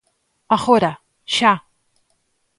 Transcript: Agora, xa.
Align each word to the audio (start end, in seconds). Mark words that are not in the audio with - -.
Agora, 0.55 0.91
xa. 1.35 1.53